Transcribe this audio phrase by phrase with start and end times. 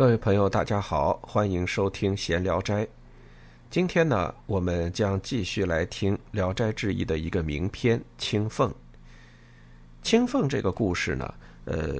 [0.00, 2.86] 各位朋友，大家好，欢迎收听《闲聊斋》。
[3.68, 8.70] 今天呢，我们将继续来听《聊斋志异》的一个名篇《青凤》。
[10.00, 11.34] 青凤这个故事呢，
[11.66, 11.96] 呃，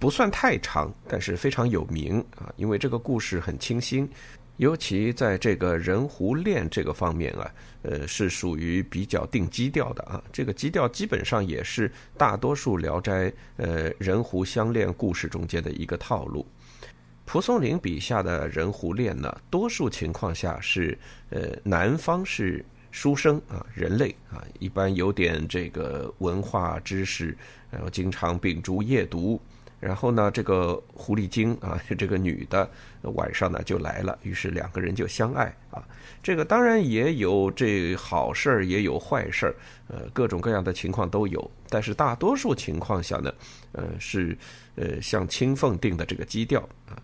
[0.00, 4.10] 不算太长，但是非常有名啊，因为这个故事很清新，
[4.56, 7.48] 尤其在这个人狐恋这个方面啊，
[7.82, 10.20] 呃，是属于比较定基调的啊。
[10.32, 16.44] 这个基调基本上也是大多数《聊斋》呃人狐相恋故事中间的一个套路。
[17.26, 20.96] 蒲松龄笔下的人狐恋呢，多数情况下是
[21.30, 27.36] 呃男方是书生啊，人类啊，一般有点这个文化知识，
[27.70, 29.40] 然后经常秉烛夜读。
[29.80, 32.70] 然后呢，这个狐狸精啊， 这个女的
[33.02, 35.82] 晚上呢就来了，于是两个人就相爱啊。
[36.22, 39.54] 这个当然也有这好事儿，也有坏事儿，
[39.88, 41.50] 呃，各种各样的情况都有。
[41.68, 43.34] 但是大多数情况下呢，
[43.72, 44.38] 呃，是
[44.76, 46.96] 呃像青凤定的这个基调啊。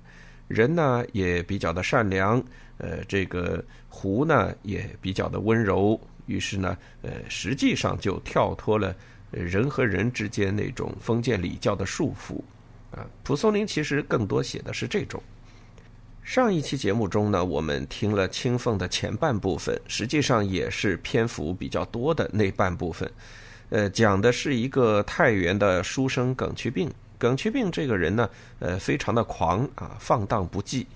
[0.50, 2.42] 人呢也比较的善良，
[2.78, 8.92] 呃，这个狐呢也比较的温柔，于是呢，呃，实际上就跳脱了
[9.30, 12.42] 人和人之间那种封建礼教的束缚，
[12.90, 15.22] 啊，蒲松龄其实更多写的是这种。
[16.24, 23.08] 上一期节目中呢，我们听了《青凤》的前半部分，实际上也是篇幅比较多的那半部分，
[23.68, 26.90] 呃，讲的是一个太原的书生耿去病。
[27.20, 30.86] 耿去病这个人呢，呃，非常的狂啊，放荡不羁，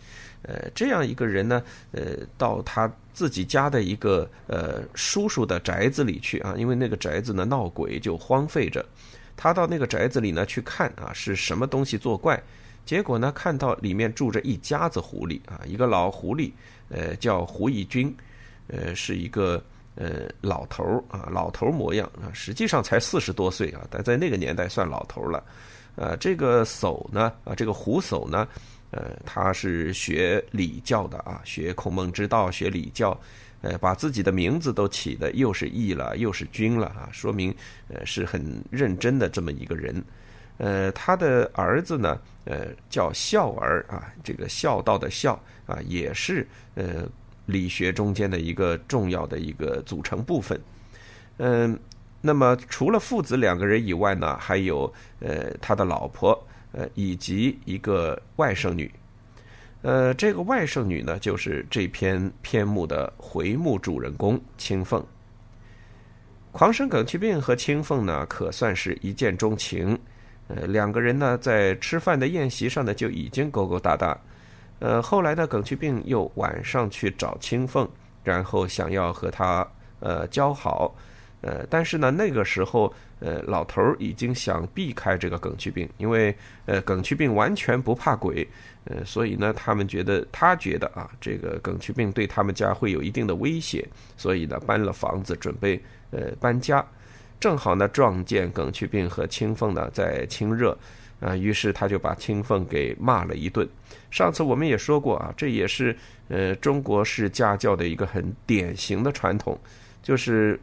[0.43, 8.85] 呃，这样一个人呢，呃，到他自己家的一个呃叔叔的宅子里去啊，因为那个宅子呢闹鬼就荒废着，
[9.37, 12.43] 他到那个宅子里呢去看啊，是什么东西作怪，
[12.87, 16.51] 结果呢看到里面住着一家子狐狸啊，一个老狐狸，
[16.89, 18.13] 呃，叫胡义军，
[18.69, 19.63] 呃，是一个
[19.95, 25.45] 呃老头儿啊，老头模样啊，实际上才四十多岁啊，但在那个年代算老头了。
[25.97, 28.49] 呃，这个叟呢，啊，这个胡叟呢，
[28.91, 33.17] 呃，他是学礼教的啊，学孔孟之道，学礼教，
[33.61, 37.55] 呃，把自己的名字都起的又是义了，又是君了啊，说明
[37.89, 40.03] 呃是很认真的这么一个人。
[40.59, 46.45] 呃，他的儿子呢，呃，叫孝儿啊，这个孝道的孝啊，也是
[46.75, 47.09] 呃
[47.47, 50.61] 理学中间的一个重要的一个组成部分。
[51.37, 51.79] 嗯。
[52.27, 54.91] 那么，除了父子两个人以外呢，还有
[55.21, 58.91] 呃他的老婆，呃以及一个外甥女，
[59.83, 65.05] 呃这个外甥女呢，就是这篇篇目的回目主人公青凤。
[66.51, 69.99] 狂生耿去病和青凤呢，可算是一见钟情，
[70.49, 74.19] 呃两个人呢在吃饭的宴席上呢就已经勾勾搭搭，
[74.79, 77.87] 呃后来呢耿去病又晚上去找青凤，
[78.23, 79.69] 然后想要和她
[80.01, 80.95] 呃交好。
[81.45, 82.91] 呃，但是呢，那个时候，
[83.21, 86.35] 呃，老头儿已经想避开这个梗去病，因为
[86.65, 88.49] 呃，梗去病完全不怕鬼，
[88.85, 95.79] 呃，所以呢，他们觉得他觉得啊，这个梗去病对他们家会有一定的威胁，所以呢，搬了房子准备
[96.13, 96.83] 呃搬家，
[97.39, 100.75] 正好呢撞见耿去病和青凤呢在亲热，
[101.21, 103.69] 啊，于是他就把青凤给骂了一顿。
[104.11, 105.95] 上次我们也说过啊，这也是
[106.29, 109.59] 呃中国式家教的一个很典型的传统，
[110.03, 110.59] 就是。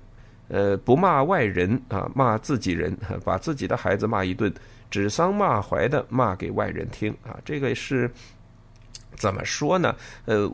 [0.51, 4.53] 呃，不骂外人啊，骂自己人，把自己的孩子骂一顿，
[4.89, 8.11] 指桑骂槐的骂给外人听啊，这个是
[9.15, 9.95] 怎么说呢？
[10.25, 10.53] 呃，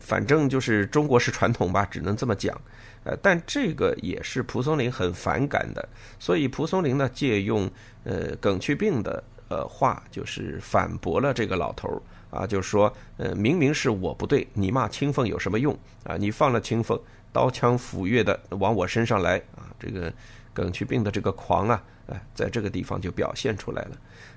[0.00, 2.58] 反正就是中国式传统吧，只能这么讲。
[3.04, 5.86] 呃，但这个也是蒲松龄很反感的，
[6.18, 7.70] 所以蒲松龄呢，借用
[8.04, 12.00] 呃耿去病的呃话，就是反驳了这个老头儿
[12.38, 16.16] 啊，就是说呃，明明是我不对，你骂青凤有什么用啊？
[16.16, 16.98] 你放了青凤。
[17.36, 19.68] 刀枪斧钺的往我身上来啊！
[19.78, 20.10] 这个
[20.54, 23.90] 耿去病的这个狂啊，哎，在这个地方就表现出来了。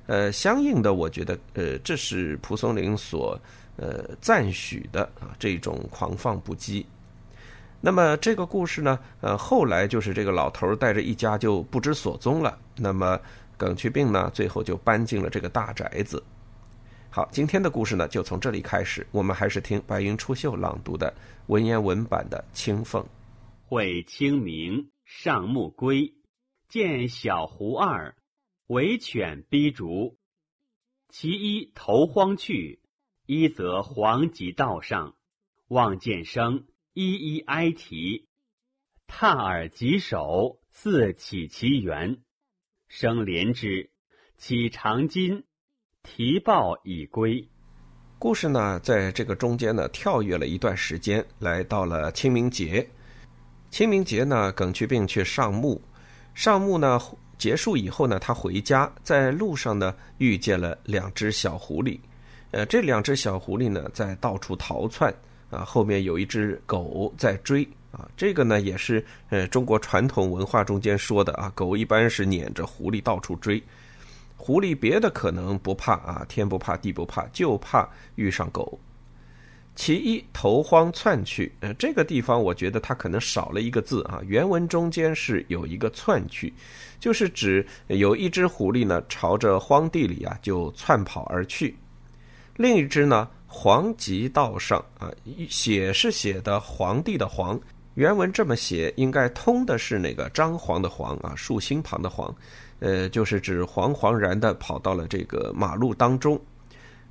[0.08, 3.40] 呃，相应的，我觉得，呃，这是蒲松龄所
[3.78, 6.86] 呃赞许的啊这种狂放不羁。
[7.80, 12.58] 那么这个故事呢，呃，后来就是这个老头带着一家就不知所踪了。
[12.76, 13.18] 那么
[13.56, 16.22] 耿去病呢，最后就搬进了这个大宅子。
[17.12, 19.08] 好，今天的故事呢，就从这里开始。
[19.12, 21.12] 我们还是听白云出岫朗读的
[21.48, 23.02] 文言文版的《青凤》。
[23.66, 26.14] 会清明上木归，
[26.68, 28.16] 见小狐二，
[28.68, 30.20] 围犬逼逐。
[31.10, 32.80] 其一投荒去，
[33.26, 35.16] 一则黄棘道上，
[35.68, 38.28] 望见生，一一哀啼。
[39.08, 42.22] 踏耳棘首，似起其源。
[42.88, 43.90] 生怜之，
[44.38, 45.46] 起长巾。
[46.04, 47.46] 提报已归。
[48.18, 52.88] 故事呢，在这个中间呢，跳跃了一段时间，来到了清明节。
[53.70, 55.82] 清明节呢，耿去病去上墓。
[56.34, 57.00] 上墓呢
[57.38, 62.00] 结束以后呢，他回家，在路上呢，遇见了两只小狐狸。
[62.52, 65.14] 呃，这两只小狐狸呢在到处逃窜
[65.50, 68.10] 啊，后面有一只狗在追啊。
[68.18, 73.62] 这个呢也是呃中国传统文化中间说的啊，狗一般是撵着狐狸到处追。
[74.42, 78.80] 狐狸别的可能不怕啊，天不怕地不怕，就怕遇上狗。
[79.76, 81.54] 其一，投荒窜去。
[81.60, 84.22] 呃，这个地方我觉得它可能少了一个字啊。
[84.26, 86.54] 原文中间是有一个窜去，
[87.02, 91.76] 就是指有一只狐狸呢，朝着荒地里啊就窜跑而去。
[92.56, 95.12] 另一只呢，黄极道上啊，
[95.50, 97.60] 写是写的皇帝的皇，
[97.94, 102.36] 原文这么写，应该通的是那个张皇的皇啊，竖心旁的皇，
[102.80, 106.40] 呃，就是指惶惶然的跑到了这个马路当中。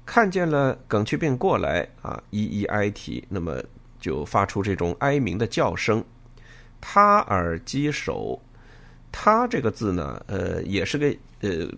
[0.07, 3.63] 看见了耿去病过来啊，一一哀啼，那么
[4.01, 6.03] 就发出这种哀鸣的叫声。
[6.81, 8.41] 他耳击首，
[9.13, 11.69] 他这个字呢，呃，也是个呃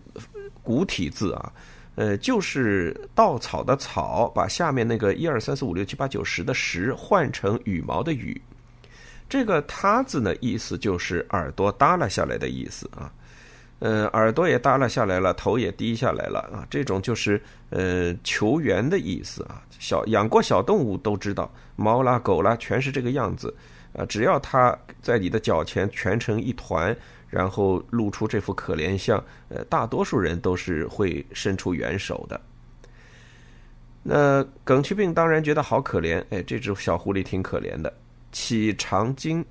[0.62, 1.52] 古体字啊，
[1.96, 8.40] 呃，就是稻草的草，把下面那个一二三四五六七八九十的十换成羽毛的羽。
[9.28, 13.12] 这个他字呢，意思就是耳朵耷拉下来的意思啊。
[13.80, 19.62] 呃，耳朵也耷拉下来了，头也低下来了啊，这种就是呃求援的意思啊。
[19.78, 23.54] 小养过小动物都知道，猫啦狗啦全是这个样子
[23.94, 24.04] 啊。
[24.04, 26.94] 只要它在你的脚前蜷成一团，
[27.30, 32.38] 然后露出这副可怜相，呃，大多数人都是会伸出援手的。
[34.02, 37.90] 那耿去病当然觉得好可怜，哎，这只小狐狸挺可怜的，
[38.30, 39.42] 起长经。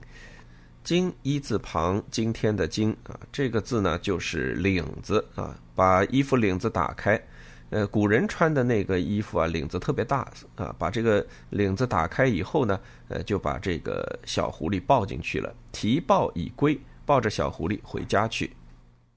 [0.84, 7.22] 今一字旁，今天的今啊，这个字呢就是领子啊，把衣服领子打开，
[7.70, 18.52] 呃，古人穿的那个衣服啊，领子特别大啊，把这个领子打开以后呢，呃，就把这个小狐狸抱进去了，提抱以归，抱着小狐狸回家去。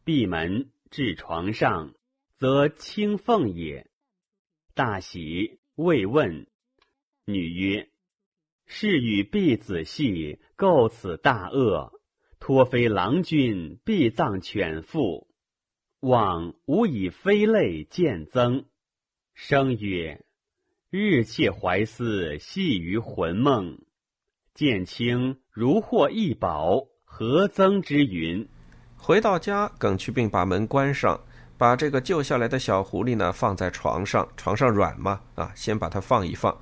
[0.04, 1.94] 闭门至床上，
[2.38, 3.86] 则清凤也。
[4.74, 6.46] 大喜，未问。
[7.24, 7.91] 女曰。
[8.74, 11.92] 是与婢子戏，构此大恶，
[12.40, 15.28] 托非郎君，必葬犬妇。
[16.00, 18.64] 望吾以非泪见增。
[19.34, 20.24] 生曰：
[20.88, 23.78] 日切怀思，系于魂梦。
[24.54, 28.48] 见卿如获一宝，何增之云？
[28.96, 31.20] 回到家，耿去病把门关上，
[31.58, 36.58] 把这个救下来的小狐狸呢放在床上，床上软嘛，啊，先把它放一放。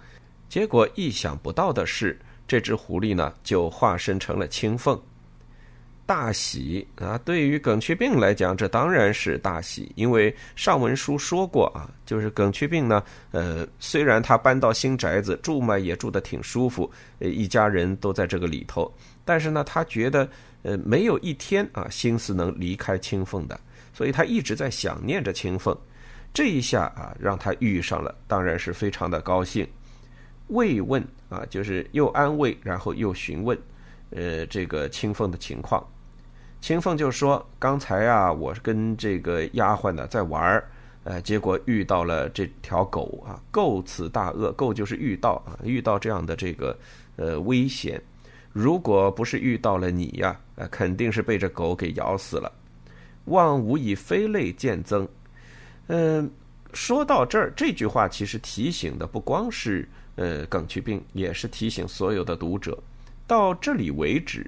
[0.51, 2.19] 结果意想不到的是，
[2.49, 5.01] 这只狐狸呢就化身成了青凤，
[6.05, 7.17] 大喜啊！
[7.19, 13.01] 对于耿去病来讲，这当然是大喜，因为上文书说过啊，就是耿去病呢，
[13.31, 18.93] 呃，虽然他搬到新宅子住嘛，也住得挺舒服，呃，一家人都在这个里头，
[19.25, 20.29] 但是呢，他觉得
[20.63, 23.61] 呃没有一天啊心思能离开青凤的，
[23.95, 25.79] 所以他一直在想念着青凤，
[26.35, 29.65] 这一下啊让他遇上了，当然是非常的高兴。
[30.51, 33.59] 慰问啊，就是又安慰，然后又询问，
[34.11, 35.85] 呃，这个青凤的情况。
[36.61, 40.69] 青凤就说：“刚才啊，我跟这个丫鬟呢在玩儿，
[41.05, 46.77] 呃，结果遇到了这条狗啊，构此大恶，构就是遇到啊，遇到这样的这个
[47.17, 47.99] 呃危险。
[48.53, 52.53] 如果不是遇到了你呀，呃，肯定是被这狗给咬死了。
[53.27, 55.09] 望吾以非泪见增。
[55.87, 56.31] 嗯，
[56.75, 59.89] 说到这儿，这句话其实提醒的不光是。
[60.17, 62.79] 呃，耿去病也是提醒所有的读者，
[63.27, 64.45] 到这里为止，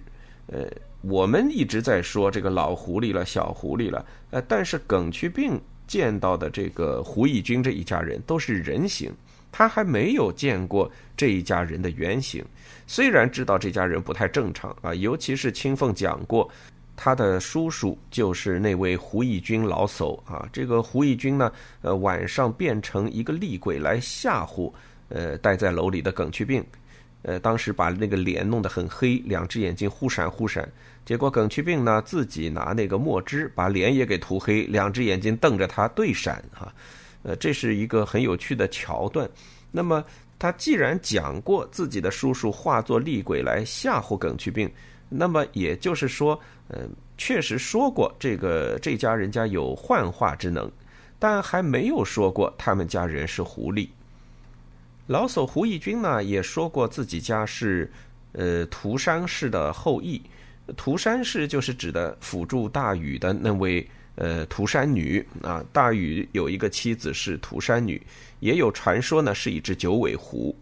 [0.48, 0.66] 呃，
[1.00, 9.12] 我们一直在说这个老狐狸了、小狐狸了，呃，但是耿去病见到的这个胡义军这一家人都是人形，
[9.50, 12.44] 他还没有见过这一家人的原型。
[12.86, 16.50] 虽然知道这家人不太正常啊，尤其是青凤讲过，
[16.96, 20.46] 他的叔叔就是那位胡义军老叟啊。
[20.52, 21.50] 这个胡义军呢，
[21.80, 24.72] 呃，晚上变成一个厉鬼来吓唬。
[25.14, 26.64] 呃，待在楼里的耿去病，
[27.20, 30.66] 呃，当时把那个脸弄得很黑，两只眼睛忽闪忽闪。
[31.04, 36.72] 结果耿去病呢，自己拿那个墨汁把脸也给涂黑，两只眼睛瞪着他对闪哈。
[37.24, 39.28] 呃，这是一个很有趣的桥段。
[39.70, 40.02] 那么
[40.38, 44.70] 他既然讲过自己的叔叔化作厉鬼来吓唬耿去病，
[45.08, 46.38] 那么也就是说，
[46.68, 46.86] 呃，
[47.18, 50.70] 确实说过这个这家人家有幻化之能，
[51.18, 53.88] 但还没有说过他们家人是狐狸。
[55.06, 57.90] 老叟胡义军呢也说过自己家是，
[58.32, 60.22] 呃，涂山氏的后裔。
[60.76, 65.62] 涂山氏就是指的辅助大禹的那位呃涂山女啊。
[65.72, 68.00] 大禹有一个妻子是涂山女，
[68.40, 70.56] 也有传说呢是一只九尾狐。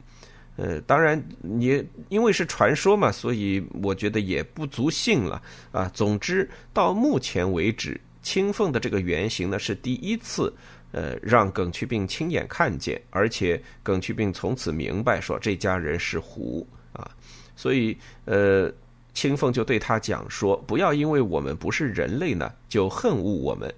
[0.56, 1.23] 呃，当然
[1.59, 5.88] 也因为是传说嘛，所以我觉得也不足信了啊。
[5.94, 10.52] 总之到目前为止，青凤的这个原型呢是第一次
[10.92, 17.11] 呃，让耿去病亲眼看见，而且耿去病从此明白说这家人是狐啊，
[17.54, 18.73] 所以呃，
[19.14, 23.73] 青凤就对他讲说，不要因为我们不是人类呢，就恨恶我们。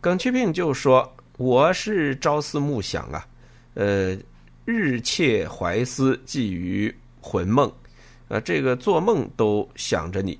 [0.00, 3.26] 耿去病就说，我是朝思暮想啊，
[3.74, 4.16] 呃，
[4.64, 7.72] 日切怀思，寄于魂梦，
[8.28, 10.38] 啊，这个做梦都想着你。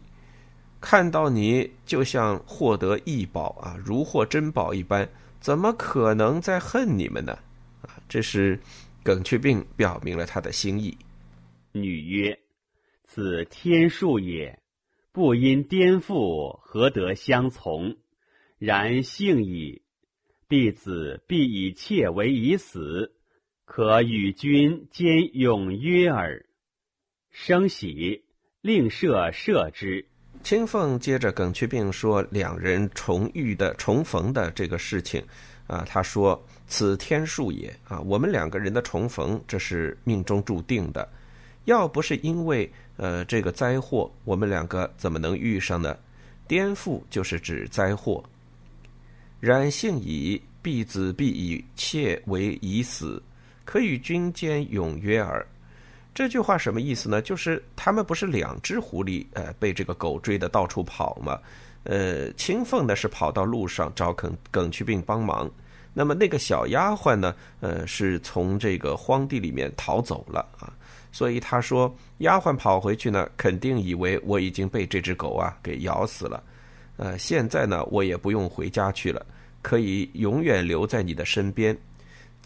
[0.81, 5.09] 看到你就像获得异宝啊，如获珍宝一般，
[5.47, 7.39] 怎么可能再恨你们呢？
[7.83, 8.59] 啊，这是
[9.05, 10.99] 耿去病表明了他的心意。
[11.71, 12.37] 女曰
[13.07, 14.61] ：“此天数也，
[15.13, 17.97] 不因颠覆，何得相从？
[18.59, 19.83] 然幸矣。
[20.49, 23.15] 弟子必以妾为已死，
[23.65, 26.45] 可与君兼永约耳。”
[27.31, 28.25] 生喜，
[28.61, 30.09] 令设设之。
[30.47, 35.21] 青凤接着耿去病说两人重遇的重逢的这个事情，
[35.67, 41.09] 啊，他说此天数也啊，我们两个人的重逢这是命中注定的，
[41.65, 45.99] 要不是因为呃这个灾祸，我们两个怎么能遇上呢？
[46.47, 48.23] 颠覆就是指灾祸。
[49.41, 53.21] 然幸矣，婢子必以妾为已死，
[53.65, 55.45] 可与君间永约耳。
[56.17, 57.21] 这句话什么意思呢？
[57.21, 61.39] 就是他们不是两只狐狸，呃，被这个狗追的到处跑吗？
[61.83, 65.51] 呃，青凤呢是跑到路上找耿耿去病帮忙，
[65.93, 70.73] 那么那个小丫鬟呢，呃，是从这个荒地里面逃走了啊。
[71.13, 76.43] 所以他说，丫鬟跑回去呢，肯定以为我已经被这只狗啊给咬死了，
[76.97, 79.21] 呃，现在呢，我也不用回家去了，
[79.61, 81.77] 可以永远留在你的身边。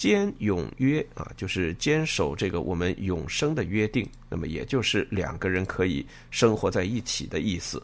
[0.01, 7.83] 坚永约啊，就是坚守这个我们永生的约定，那么也就是两个人可以生活在一起的意思。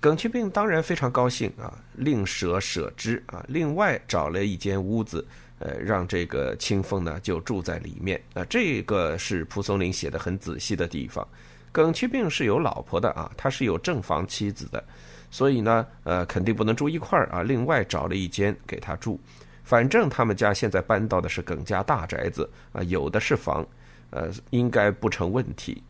[0.00, 5.22] 耿去病当然非常高兴啊，另舍舍之啊，另外找了一间屋子，
[5.58, 8.42] 呃，让这个清风呢就住在里面啊。
[8.46, 11.28] 这个是蒲松龄写的很仔细的地方。
[11.70, 14.82] 耿去病是有老婆的啊，他是有正房妻子的，
[15.30, 19.20] 所以呢，呃，肯定不能住一块儿啊，另外找了一间给他住。
[19.70, 23.64] 反正他们家现在搬到的是耿家大宅子啊，有的是房，
[24.10, 25.80] 呃，应该不成问题。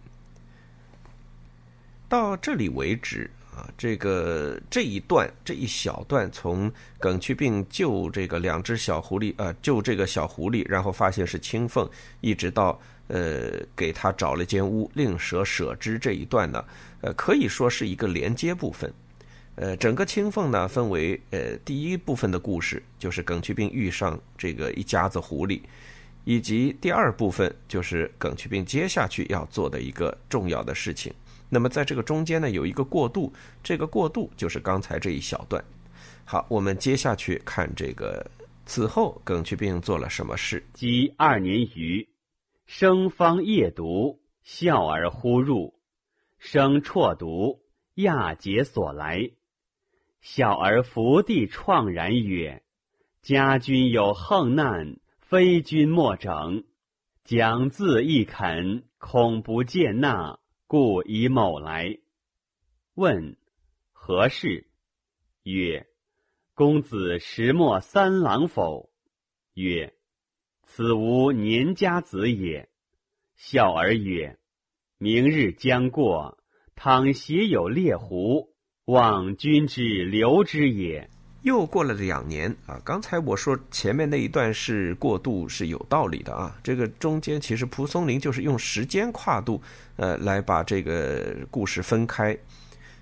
[2.06, 11.88] 到这里为止啊，这个这一段这一小段，从耿去病救这个两只小狐狸啊，救这个小狐狸，然后发现是青凤，
[12.20, 16.62] 一直到呃给他找了间屋，令舍舍之这一段呢，
[17.00, 18.92] 呃，可以说是一个连接部分。
[19.60, 25.60] 呃，整个青凤呢，分为呃第一部分的故事，就是耿去病遇上这个一家子狐狸，
[26.24, 31.12] 以及第二部分就是耿去病接下去要做的一个重要的事情。
[31.50, 33.30] 那么在这个中间呢，有一个过渡，
[33.62, 35.62] 这个过渡就是刚才这一小段。
[36.24, 38.24] 好，我们接下去看这个
[38.64, 40.64] 此后耿去病做了什么事。
[40.72, 42.08] 即二年余，
[42.64, 45.74] 生方夜读，笑而忽入，
[46.38, 47.60] 生辍读，
[47.96, 49.30] 亚解所来。
[50.20, 52.62] 小儿伏地怆然曰
[53.22, 56.64] ：“家君有横难，非君莫整。
[57.24, 61.98] 将自亦肯，恐不见纳，故以某来。
[62.94, 63.38] 问
[63.92, 64.68] 何事？
[65.42, 65.86] 曰：
[66.54, 68.90] 公子时莫三郎否？
[69.54, 69.94] 曰：
[70.64, 72.68] 此无年家子也。
[73.36, 74.38] 小儿曰：
[74.98, 76.38] 明日将过，
[76.74, 78.49] 倘携有猎狐。”
[78.90, 81.08] 望君之留之也。
[81.42, 86.54] 又过了两年啊，刚才我说前面那一段是过渡是有道理的啊。
[86.62, 89.62] 这个中间其实蒲松龄就是用时间跨度，
[89.96, 92.36] 呃，来把这个故事分开。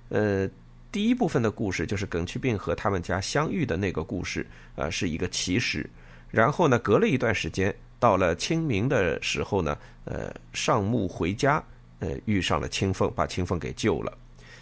[0.08, 0.48] 呃，
[0.92, 5.88] 第一部分的故事就是耿去病和他们家相遇的那个故事，呃，是一个起始。
[6.30, 11.60] 然后呢，隔了一段时间，到了清明的时候呢，呃，上墓回家，
[11.98, 14.16] 呃，遇上了青凤，把青凤给救了。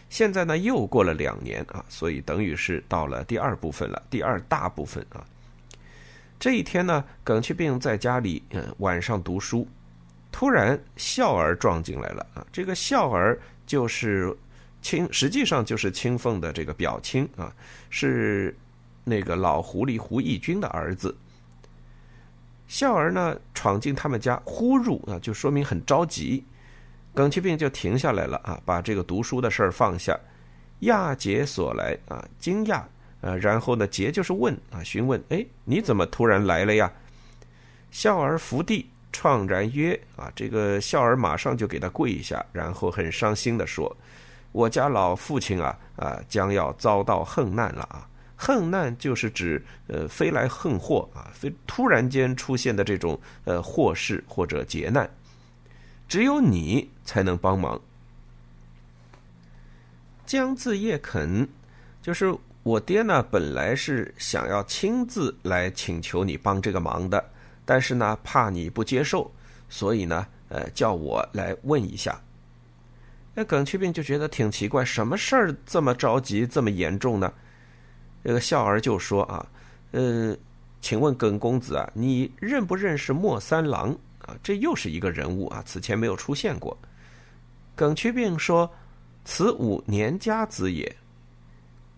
[0.08, 5.24] 现在呢，又过了两年啊，所以等于是到了第二部分了，第二大部分啊。
[6.38, 9.66] 这一天呢，耿去病在家里，嗯，晚上读书，
[10.30, 12.46] 突然孝儿撞进来了啊。
[12.52, 14.34] 这个孝儿就是
[14.80, 17.52] 青，实际上就是青凤的这个表亲啊，
[17.90, 18.56] 是
[19.02, 21.14] 那个老狐狸胡义军的儿子。
[22.68, 26.44] 孝儿呢，闯进他们家，忽入啊，就说明很着急。
[27.16, 30.14] 耿其病就停下来了啊，把这个读书的事儿放下，
[30.80, 32.82] 亚杰所来啊，惊讶
[33.22, 36.92] 啊，然后呢，杰就是问啊，询问，哎，你怎么突然来了呀？
[37.90, 43.96] 孝儿伏地怆然曰啊，这个孝儿马上就给他跪下，然后很伤心的说，
[44.52, 48.06] 我家老父亲啊啊，将要遭到横难了啊，
[48.36, 55.08] 横难就是指呃飞来横祸啊，非突然间出现的这种呃祸事或者劫难，
[56.08, 57.80] 只有你才能帮忙。
[60.24, 61.46] 江字叶肯，
[62.02, 67.24] 就是我爹呢，本来是想要亲自来请求你帮这个忙的，
[67.64, 69.30] 但是呢，怕你不接受，
[69.68, 72.20] 所以呢，呃，叫我来问一下。
[73.34, 77.32] 那耿去病就觉得挺奇怪，什么事儿这么着急，这么严重呢？
[78.24, 79.46] 这个孝儿就说啊，
[79.92, 80.36] 呃，
[80.80, 84.36] 请问耿公子啊，你认不认识莫三郎啊？
[84.42, 86.76] 这又是一个人物啊，此前没有出现过。
[87.74, 88.70] 耿去病说
[89.24, 90.96] ：“此五年家子也。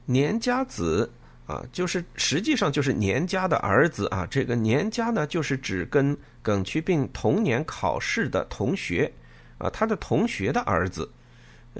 [0.04, 1.10] 年家子
[1.46, 4.26] 啊，就是实际上就是年家的儿子啊。
[4.30, 9.12] 这个年家呢，就是指跟耿去病同年考试的同学
[9.58, 11.10] 啊，他的同学的儿子。”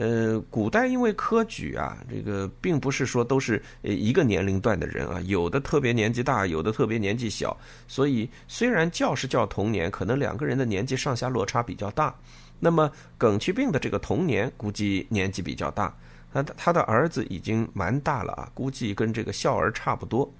[0.00, 7.56] 呃，古代因为科举啊，这个并不是说都是呃一个年龄段的人啊，有的特别年纪大，有的特别年纪小，
[7.88, 12.14] 所以虽然叫是叫同年，可能两个人的年纪上下落差比较大。
[12.60, 12.88] 那么
[13.18, 15.92] 耿去病的这个童年估计年纪比较大，
[16.32, 20.32] 他他的儿子已经蛮大了啊，估计跟这个孝儿差不多。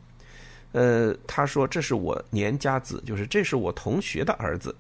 [0.71, 4.73] 呃，他说这是我年家子，就是这是我同学的儿子。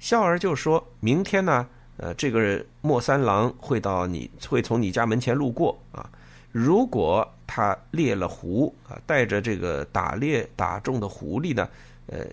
[0.00, 1.68] 孝儿就说明天呢。
[1.98, 6.08] 呃，这个莫三郎会到你会从你家门前路过啊。
[6.50, 11.68] 如果他猎了狐啊，带着这个打猎打中的狐狸呢，
[12.06, 12.24] 呃，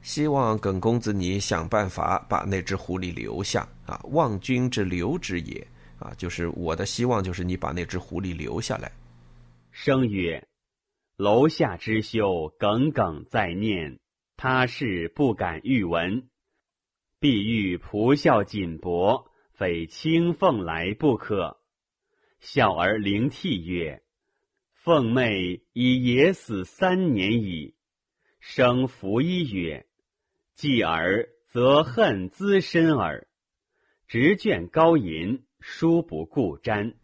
[0.00, 4.00] 希望耿公子你想办法把那只狐狸留下啊。
[4.12, 5.66] 望君之留之也
[5.98, 8.90] 啊，就是我的希望就是你把那只狐狸留下来。
[9.72, 10.42] 生曰：
[11.16, 13.98] 楼下之修耿耿在念，
[14.36, 16.29] 他是不敢欲闻。
[17.20, 21.58] 必欲仆孝谨薄，非清凤来不可。
[22.40, 24.02] 孝儿灵涕曰
[24.72, 27.74] ：“凤妹已野死三年矣。”
[28.40, 29.84] 生服一曰
[30.56, 33.26] ：“继儿则恨滋身耳。”
[34.08, 36.94] 执卷高吟，殊不顾瞻。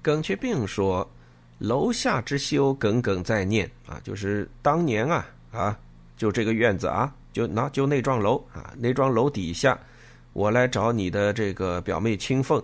[0.00, 1.12] 耿却并说
[1.60, 5.78] ：“楼下之修，耿耿在念啊，就是当年啊啊，
[6.16, 9.78] 就这个院子啊。”就那就那幢楼啊，那幢楼底下，
[10.32, 12.60] 我来找你的这个表妹青凤，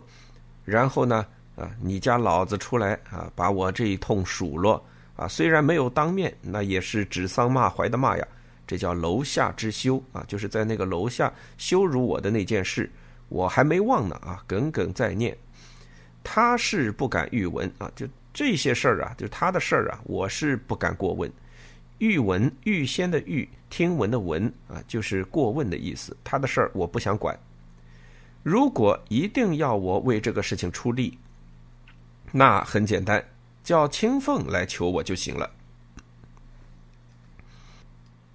[0.65, 4.85] 然后呢，啊，你家老子出来啊，把我这一通数落
[5.15, 8.27] 啊，虽然没有当面，那也是指桑骂槐的骂呀。
[8.67, 12.91] 这叫楼下之羞啊，就是在那个楼下羞辱我的那件事，
[13.29, 15.37] 我还没忘呢啊，耿耿在念。
[16.25, 21.33] 他是不敢欲闻啊，就这些事儿啊，就他的事儿啊，我是不敢过问。
[22.05, 26.15] 欲闻预先的预听闻的闻啊，就是过问的意思。
[26.23, 27.35] 他的事儿我不想管。
[28.43, 31.17] 如果一定要我为这个事情出力，
[32.31, 33.25] 那很简单，
[33.63, 35.51] 叫青凤来求我就行了。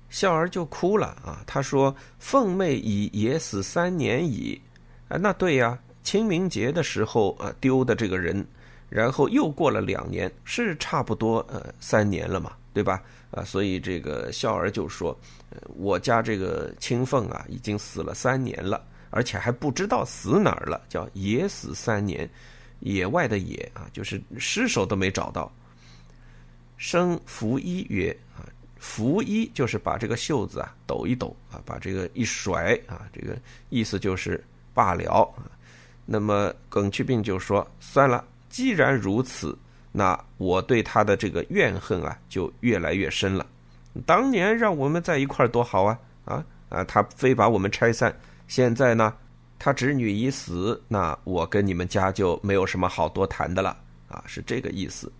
[0.09, 4.59] 孝儿就哭了啊，他说：“凤妹已也死三年矣。”
[5.09, 8.43] 啊，那对呀，清明节的时候啊丢的这个人，
[8.89, 13.03] 然后又过了两年，是差不多呃三年了嘛，对吧？
[13.31, 15.15] 啊，所以这个孝儿就说
[15.77, 22.27] ：“我家这个青凤啊，已经死了三年了，而且还不知道死哪儿了，叫野死三年，
[22.79, 25.51] 野外的野啊，就是尸首都没找到。”
[26.77, 28.41] 生拂衣曰：“啊，
[28.77, 33.37] 拂衣就是把这个袖子啊抖一抖啊，把这个一甩啊，这个
[33.69, 35.31] 意思就是罢了。”
[36.11, 39.55] 那么耿去病就说：“算了，既然如此。”
[39.91, 43.45] 那我对他的这个怨恨啊，就越来越深了。
[44.05, 46.83] 当年让我们在一块儿多好啊啊啊！
[46.83, 48.15] 他非把我们拆散。
[48.47, 49.13] 现在呢，
[49.57, 53.75] 他侄女已死，那我跟你们家就没有什么好多谈的了
[54.07, 55.11] 啊，是这个意思。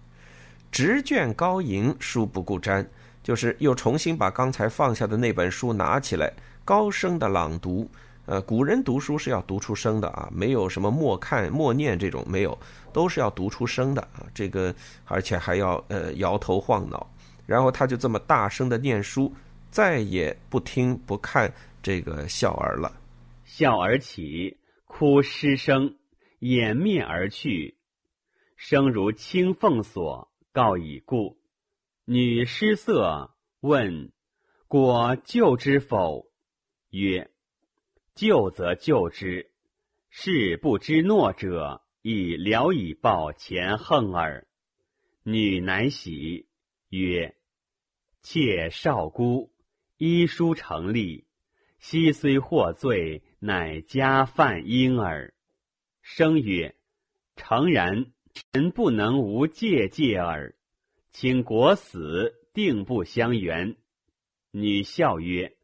[0.72, 2.86] 执卷高吟，书不顾瞻，
[3.24, 6.32] 就是又重新把刚才放下的那本书拿起来，
[6.64, 7.90] 高声的朗读。
[8.30, 12.56] 呃，古人读书是要读出声的啊，没有什么默看默念这种没有，
[12.94, 14.24] 都是要读出声的啊。
[14.36, 14.72] 这个
[15.06, 17.10] 而且还要呃摇头晃脑，
[17.48, 19.34] 然后他就这么大声的念书，
[19.72, 22.94] 再也不听不看这个笑儿了。
[23.46, 25.96] 笑儿起，哭失声，
[26.38, 27.80] 掩面而去。
[28.56, 31.40] 声如清凤所，告已故。
[32.06, 34.12] 女失色，问
[34.70, 36.28] ：“果救之否？”
[36.92, 37.29] 曰。
[38.20, 39.50] 救则救之，
[40.10, 44.46] 是不知诺者，以聊以报前恨耳。
[45.24, 46.46] 女乃喜，
[46.90, 47.38] 曰
[48.22, 49.54] ：“妾少姑，
[49.96, 51.28] 医书成立，
[51.80, 55.34] 昔虽获罪，乃加犯婴耳。”
[56.04, 56.76] 生曰
[57.38, 58.12] ：“诚然，
[58.52, 60.56] 臣不能无戒戒耳。
[61.14, 63.78] 请国死，定不相援。”
[64.52, 65.56] 女笑曰：“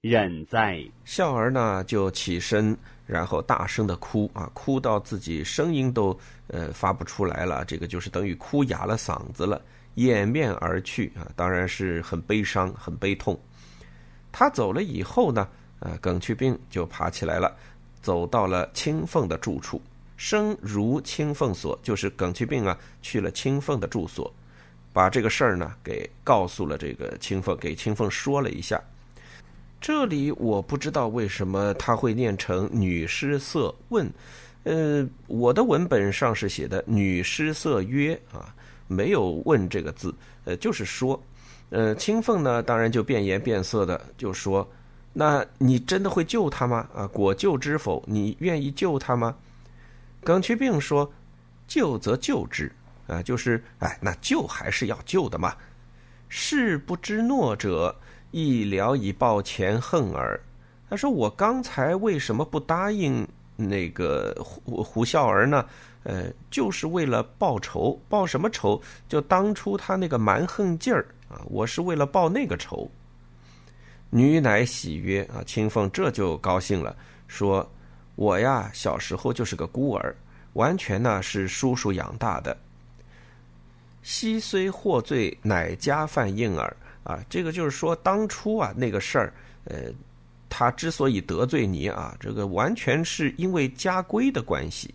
[0.00, 9.60] 忍哉！”孝儿呢就起身，然后大声的哭啊，哭到自己声音都呃发不出来了，这个就是等于哭哑了嗓子了，
[9.96, 13.38] 掩面而去啊，当然是很悲伤、很悲痛。
[14.32, 15.48] 他走了以后呢，
[15.80, 17.54] 呃，耿去病就爬起来了，
[18.00, 19.82] 走到了青凤的住处。
[20.16, 24.32] 生如青凤所，就是耿去病啊，去了青凤的住所，
[24.92, 28.80] 把这个事儿呢给告诉了这个青凤，给青凤说了一下。
[29.80, 34.08] 这里我不知道为什么他会念成女失色问，
[34.64, 38.54] 呃，我的文本上是写的女失色曰啊，
[38.86, 40.14] 没有问这个字，
[40.44, 41.20] 呃，就是说，
[41.70, 44.68] 呃，青凤呢，当然就变颜变色的就说，
[45.14, 46.86] 那你真的会救他吗？
[46.94, 48.04] 啊，果救之否？
[48.06, 49.34] 你愿意救他吗？
[50.22, 51.10] 耿渠病说
[51.66, 52.70] ：“救则救之，
[53.06, 55.56] 啊，就是哎，那救还是要救的嘛。
[56.28, 57.96] 事不知诺者，
[58.30, 60.40] 一聊以报前恨耳。”
[60.88, 65.64] 他说：“我刚才为什么不答应那个胡胡孝儿呢？
[66.02, 68.80] 呃，就是为了报仇，报什么仇？
[69.08, 72.90] 就当初他那个蛮横劲儿啊，我是为了报那个仇。”
[74.10, 77.68] 女乃喜曰：“啊，青凤这就高兴了，说。”
[78.16, 80.14] 我呀，小时候就是个孤儿，
[80.52, 82.54] 完全呢是叔叔养大的。
[84.02, 87.18] 昔虽获罪，乃家犯应耳啊！
[87.28, 89.32] 这个就是说，当初啊那个事儿，
[89.64, 89.92] 呃，
[90.48, 94.94] 他之所以得罪你啊，这个完全是因为家规的关系。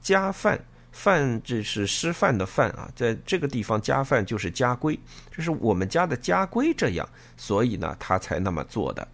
[0.00, 0.58] 家犯
[0.92, 4.98] 犯这是师范的犯啊，在这个地方家犯就是家规，
[5.30, 9.06] 这是我们家的家规这样，所以呢他才那么做的。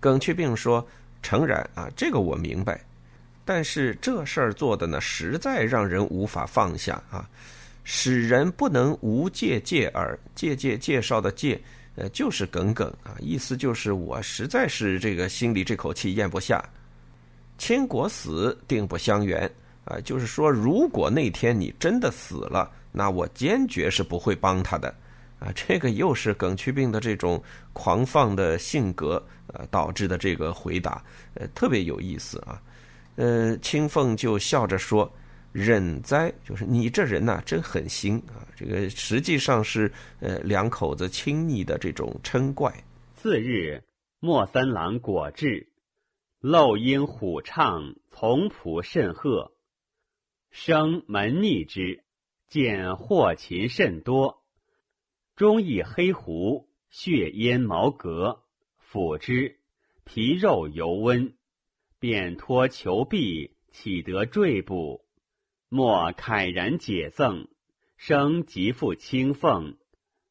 [0.00, 0.86] 耿去病说。
[1.26, 2.78] 诚然啊，这个我明白，
[3.46, 7.26] 但是这事儿做的呢，实在让人无法放下啊，
[7.84, 10.18] 使人不能无戒戒耳。
[10.34, 11.60] 戒戒介绍的戒，
[11.94, 16.60] 呃，就是耿耿啊，意思就是我实在是这个心里这口气咽不下。
[17.56, 19.48] 千国死，定不相援
[19.84, 24.92] 啊，就是说，如果那天你真的死了，那我坚决是不会帮他的。
[25.38, 27.42] 啊，这个又是耿去病的这种
[27.72, 32.60] 狂放的性格，呃，导致的这个回答，呃，特别有意思啊。
[33.16, 35.12] 呃，青凤就笑着说
[35.54, 42.74] ：“忍哉，就是你这人呐，真狠心啊。”这个实际上是呃两口子亲昵的这种嗔怪。
[43.14, 43.84] 次日，
[44.18, 45.68] 莫三郎果至，
[46.40, 49.52] 漏音虎唱，从仆甚贺，
[50.50, 52.02] 生门逆之，
[52.48, 54.42] 见祸禽甚多。
[55.36, 58.42] 中以黑狐，血淹毛革，
[58.92, 59.60] 抚之，
[60.02, 61.34] 皮肉犹温，
[62.00, 65.03] 便托裘臂，岂得坠步？
[65.76, 67.48] 莫慨然解赠，
[67.96, 69.74] 生即复清奉，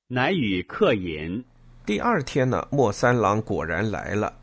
[0.07, 1.43] 乃与客饮。
[1.85, 4.33] 第二天呢，莫三郎果然来了。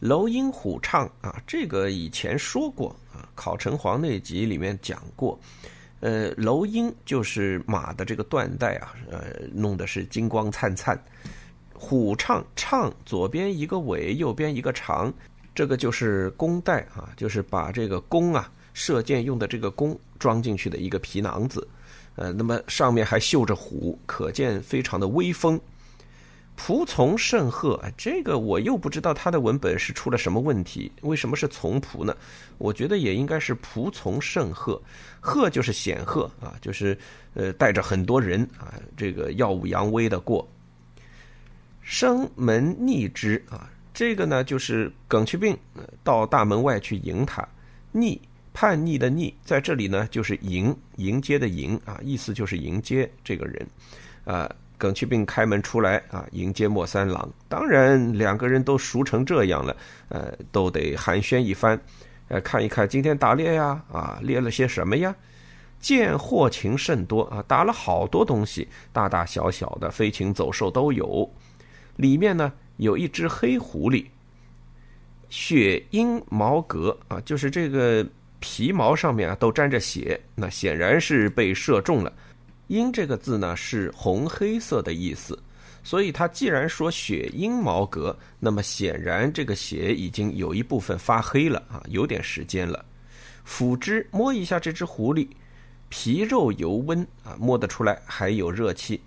[0.00, 5.40] 楼鹰虎唱啊，这个以前说过啊，《考城隍》那集里面讲过。
[6.00, 11.02] 呃，楼鹰就是马的这个缎带啊，呃，弄的是金光灿灿。
[11.72, 15.10] 虎唱唱左边一个尾，右边一个长，
[15.54, 21.66] 这个就是弓带啊，就是把这个弓啊，射箭用的这个弓装进去的一个皮囊子。
[22.16, 25.58] 呃，那么上面还绣着虎，可见非常的威风。
[26.56, 32.16] 仆从甚贺，这个我又不知道他的文本是出了什么问题，为什么是从仆呢？
[32.58, 34.80] 我觉得也应该是仆从甚贺，
[35.18, 36.96] 贺就是显赫啊，就是
[37.34, 40.48] 呃带着很多人啊，这个耀武扬威的过。
[41.82, 45.58] 生门逆之啊，这个呢就是耿去病
[46.04, 47.44] 到大门外去迎他，
[47.90, 48.20] 逆
[48.54, 53.66] 叛逆的逆，在这里呢就是迎迎接的迎啊，意思就是迎接这个人
[54.24, 54.50] 啊。
[54.76, 57.26] 耿去病开门出来啊，迎接莫三郎。
[57.48, 59.74] 当然，两个人都熟成这样了，
[60.08, 61.80] 呃，都得寒暄一番，
[62.28, 65.14] 呃，看一看今天打猎呀，啊，猎了些什么呀？
[65.78, 71.32] 见货禽甚多啊，打了好多东西，大大小小的飞禽走兽都有。
[71.96, 74.04] 里面呢有一只黑狐狸，
[75.30, 78.04] 血鹰毛革啊，就是这个
[78.46, 82.12] 皮毛上面啊都沾着血，那显然是被射中了。
[82.66, 85.42] 鹰这个字呢是红黑色的意思，
[85.82, 92.84] 所以他既然说血鹰毛革，那么显然这个血已经有一部分发黑了啊，有点时间了。
[93.48, 95.26] 抚之摸一下这只狐狸，
[95.88, 99.00] 皮肉油温啊，摸得出来还有热气。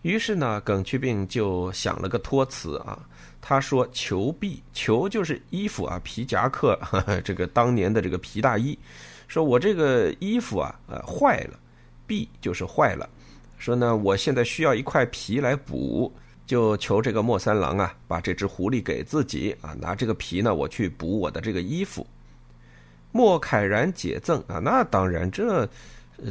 [0.00, 3.06] 于是呢，耿去病就想了个托词啊，
[3.40, 6.78] 他说：“裘臂，裘就是衣服啊，皮夹克，
[7.24, 8.78] 这个当年的这个皮大衣，
[9.28, 11.58] 说我这个衣服啊，呃，坏了。”
[12.10, 13.08] 臂就是坏了，
[13.56, 16.12] 说呢，我现在需要一块皮来补，
[16.44, 22.04] 就求这个莫三郎啊，把这只狐狸给自己啊，拿这个皮呢，我去补我的这个衣服。
[23.12, 25.68] 莫凯然解赠啊，那当然这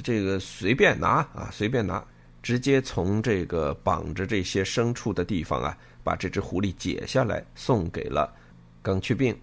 [0.03, 2.03] 这个随便拿啊，随便拿，
[2.43, 5.77] 直接从这个绑着这些牲畜的地方啊，
[6.09, 8.33] 把这只狐狸解下来，送给了
[8.81, 9.37] 耿去病。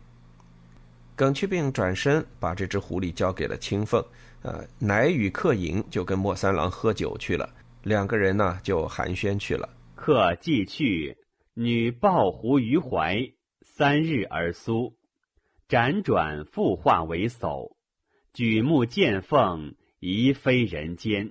[1.15, 4.05] 耿去病转身把这只狐狸交给了青凤，
[4.43, 7.49] 呃，乃与客饮，就跟莫三郎喝酒去了。
[7.85, 9.69] 两个人呢，就寒暄去了。
[9.95, 11.17] 客既去，
[11.55, 14.97] 女抱狐于怀，三日而苏，
[15.69, 17.77] 辗转复化为叟，
[18.33, 21.31] 举目见凤，疑非人间。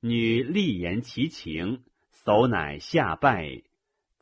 [0.00, 1.82] 女立言其情，
[2.24, 3.62] 叟乃下拜，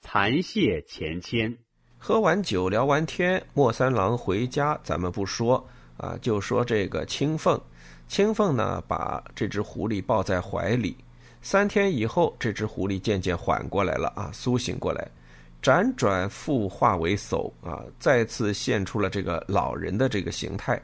[0.03, 1.57] 残谢前谦。
[1.99, 5.65] 喝完酒，聊完天，莫三郎回家，咱们不说
[5.97, 7.61] 啊，就说这个青凤。
[8.09, 10.97] 青凤呢，把这只狐狸抱在怀里。
[11.43, 15.09] 三天以后，这只狐狸渐渐缓过来了啊，苏醒过来，
[15.63, 20.81] 辗转复化为叟啊，再次现出了这个老人的这个形态。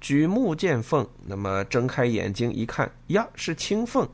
[0.00, 4.08] 举目见凤，那么睁开眼睛一看，呀，是青凤，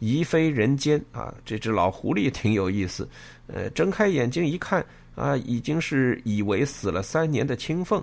[0.00, 1.32] 疑非人间啊！
[1.44, 3.08] 这只老狐狸挺有意思，
[3.46, 4.84] 呃，睁开眼睛一看
[5.14, 8.02] 啊，已经是以为死了三年的青凤，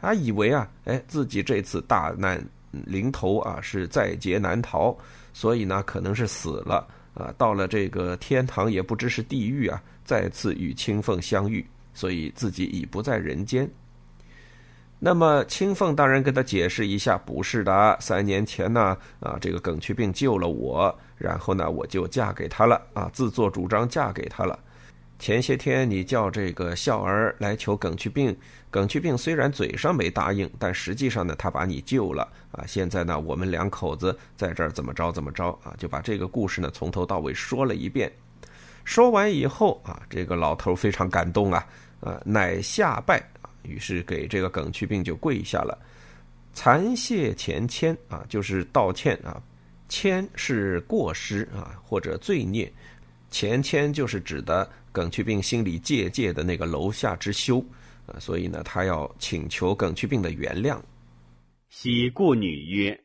[0.00, 4.96] 啊，以为啊，哎，自己这次大难临头啊，是在劫难逃。
[5.32, 13.70] 所以呢，可能是死了啊，到了这个天堂也不知是地狱啊，再次与青凤相遇，所以自己已不在人间。
[14.98, 24.58] 那么青凤当然跟他解释一下，不是的，三年前呢，啊，这个梗去病救了我，然后呢，我就嫁给他了啊，自作主张嫁给他了。
[25.18, 28.36] 前些天你叫这个孝儿来求耿去病。
[28.70, 32.64] 耿去病虽然嘴上没答应，但实际上呢，他把你救了啊！
[32.66, 35.74] 现在呢，我们两口子在这儿怎么着怎么着啊？
[35.78, 38.12] 就把这个故事呢从头到尾说了一遍。
[38.84, 41.66] 说完以后啊，这个老头非常感动啊，
[42.00, 43.26] 啊，乃下拜，
[43.66, 45.78] 于是给这个耿去病就跪下了，
[46.54, 49.42] 惭谢前谦啊，就是道歉啊，
[49.88, 52.72] 谦是过失啊或者罪孽，
[53.30, 57.64] 前谦就是指的耿去病心里戒戒的那个楼下之羞。
[58.06, 60.80] 啊，所以呢，他要请求耿去病的原谅。
[61.68, 63.04] 喜故女曰：“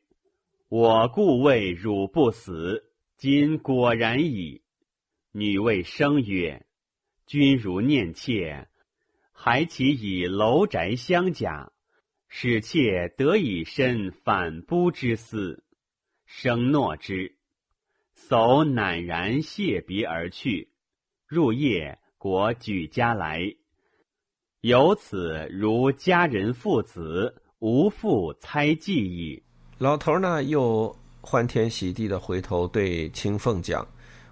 [0.70, 2.84] 我故谓汝不死，
[3.18, 4.62] 今果然矣。”
[5.34, 6.64] 女谓生曰
[7.26, 8.68] ：“君如念妾，
[9.44, 11.72] 还其以楼宅相假，
[12.30, 15.64] 使妾得以身反扑之思。”
[16.28, 17.34] 生诺之，
[18.16, 20.70] 叟赧然谢别而去。
[21.26, 23.56] 入夜，果举家来。
[24.60, 29.42] 由此如家人父子，无复猜忌矣。
[29.80, 33.88] 老头呢，又欢天喜地的回头对青凤讲：“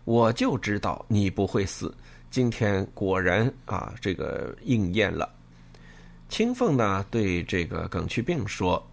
[0.06, 1.92] 我就知道你不会死，
[2.30, 5.30] 今天果然啊，这个应验了。”
[6.30, 8.86] 青凤呢，对这个耿去病说：“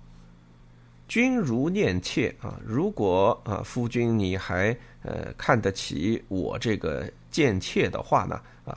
[1.09, 8.77] 君如念妾啊，如果啊，夫君你还呃看得起我这个贱妾的话呢啊。”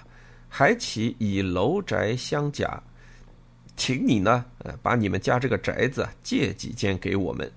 [0.51, 2.81] 还岂以楼宅相假，
[3.75, 7.49] 请你呢，呃，把你们家这个宅子借几间给我们，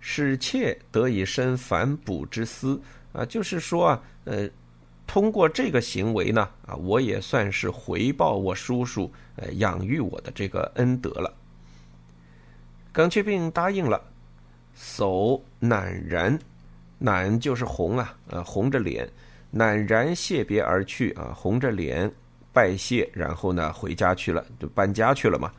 [0.00, 2.78] 使妾得以生反哺之思
[3.14, 4.46] 啊，就是说啊，呃，
[5.12, 11.34] 通过这个行为呢，啊，我也算是回报我叔叔呃养育我的这个恩德了。
[12.92, 14.00] 耿去病答应了，
[14.78, 16.38] 叟赧然，
[17.02, 19.10] 赧就是红啊，呃，红着脸。
[19.52, 22.08] 赧然谢别而去啊，红着脸
[22.52, 25.50] 拜谢，然后呢回家去了，就搬家去了嘛。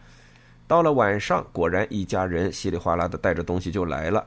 [0.66, 4.26] 到了晚上，果然一家人稀里哗啦的带着东西就来了。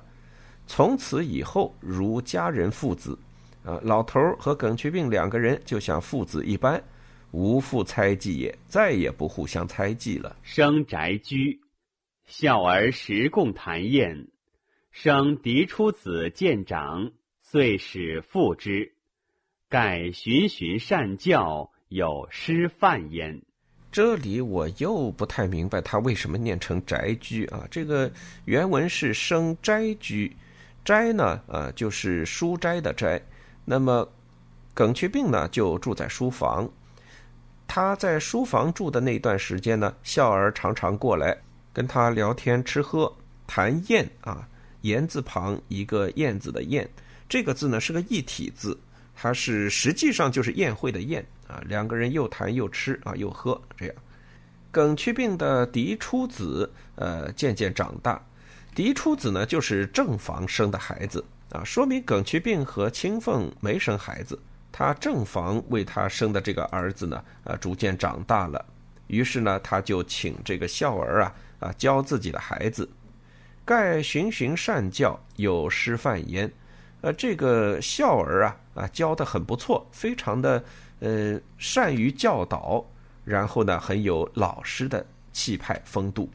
[0.66, 3.18] 从此以后，如家人父子
[3.64, 6.82] 啊，老头儿和耿去病两个人就像父子一般，
[7.30, 10.36] 无复猜忌也，再也不互相猜忌了。
[10.42, 11.58] 生宅居，
[12.26, 14.28] 孝儿时共谈宴，
[14.92, 18.92] 生嫡出子见长，遂使父之。
[19.70, 23.42] 盖循循善教，有师范焉。
[23.90, 27.66] 这里我又不太明白他为什么念成宅居啊？
[27.70, 28.12] 这个
[28.44, 30.36] 原文是生斋居，
[30.84, 33.20] 斋呢，呃，就是书斋的斋。
[33.64, 34.08] 那么
[34.72, 36.68] 耿去病呢，就住在书房。
[37.66, 41.36] 他在书房住的那段时间呢，孝儿常常过来
[41.72, 43.12] 跟他聊天、吃喝、
[43.46, 44.46] 谈宴啊。
[44.82, 46.86] 言字旁一个燕字的燕，
[47.26, 48.78] 这个字呢是个异体字。
[49.16, 53.94] 它是实际上就是宴会的宴啊，两个人又谈又吃啊又喝这样。
[54.70, 58.22] 耿去病的嫡出子呃渐渐长大，
[58.74, 61.24] 嫡出子呢就是正房生的孩子
[61.54, 64.36] 啊，说明耿渠病和青凤没生孩子，
[64.72, 68.64] 他正房为他生的这个儿子呢，啊，逐渐长大了，
[69.06, 72.90] 于是呢，他就请这个孝儿啊，啊，教自己的孩子。
[73.64, 76.52] 盖循循善教，有师范焉。
[77.02, 80.64] 呃，这个孝儿啊，啊，教的很不错，非常的
[80.98, 82.84] 呃，善于教导，
[83.24, 86.28] 然后呢，很有老师的气派风度。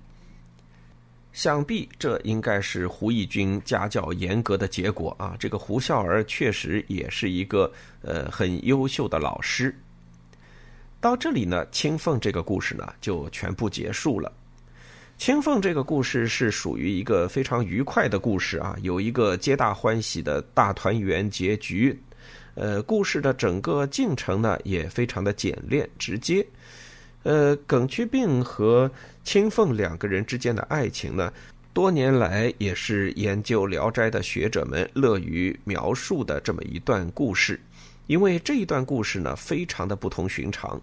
[1.39, 5.37] 想必这应该是胡义军家教严格的结果啊！
[5.39, 7.71] 这个胡孝儿确实也是一个
[8.01, 9.73] 呃很优秀的老师。
[10.99, 14.29] 到这里呢，青凤这个故事呢就全部结束了。
[15.17, 21.97] 青凤这个故事是属于一个非常愉快的故事啊，有一个皆大欢喜的大团圆结局。
[22.55, 26.45] 呃，故事的整个进程呢也非常的简练直接。
[27.23, 28.89] 呃，耿曲病和
[29.23, 31.31] 青凤两个人之间的爱情呢，
[31.73, 37.59] 多年来也是研究《聊斋》的学者们乐于描述的这么一段故事。
[38.07, 40.81] 因为这一段故事呢，非常的不同寻常。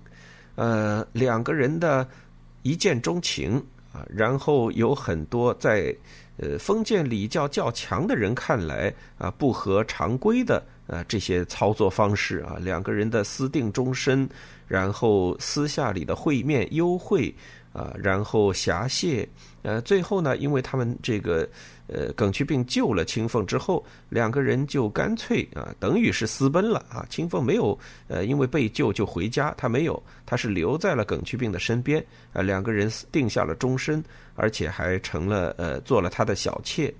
[0.56, 2.06] 呃，两个人的
[2.62, 3.56] 一见钟情
[3.92, 5.92] 啊，然后有很多在
[6.36, 14.28] 呃封建礼教较强的人看来啊不合常规的呃这些操作方式啊，两个人的私定终身。
[14.66, 17.34] 然后私下里的会面幽会
[17.72, 19.28] 啊，然后狭谢，
[19.62, 21.46] 呃，最后呢，因为他们这个
[21.88, 27.04] 呃耿去病救了青凤之后，两个人就干脆啊，等于是私奔了啊。
[27.10, 32.02] 青凤没有呃因为被救就回家，他没有，他是留在了耿去病的身边
[32.32, 32.40] 啊。
[32.40, 34.02] 两个人定下了终身，
[34.36, 36.92] 而且还成了呃做了他的小妾，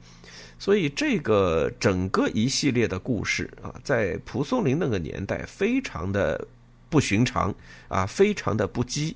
[0.59, 6.47] 所以这个整个一系列的故事啊，在蒲松龄那个年代非常的。
[6.89, 7.55] 不寻常
[7.89, 9.15] 啊，非常的不羁，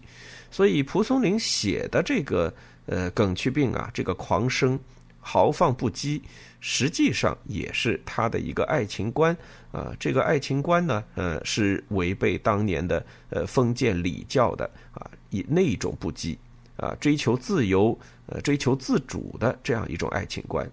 [0.51, 2.53] 所以蒲松龄写的这个
[2.87, 4.79] 呃耿渠病啊，这个狂生
[5.21, 6.21] 豪放不羁，
[6.61, 9.37] 实际上也是他的一个爱情观
[9.71, 9.95] 啊。
[10.01, 16.37] 这个爱情观呢，呃，是违背当年的呃封建礼教的啊，以那种不羁
[16.77, 20.69] 啊，追求自由呃，追求自主的这样一种爱情观，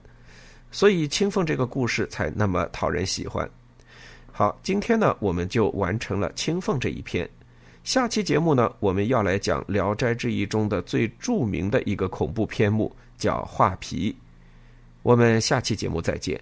[0.71, 3.49] 所以青凤这个故事才那么讨人喜欢。
[4.38, 7.28] 好，今天呢，我们就完成了青凤这一篇。
[7.84, 14.15] 下期节目呢，我们要来讲《聊斋志异》中的最著名的一个恐怖篇目，叫画皮。
[15.02, 16.39] 我们下期节目再见。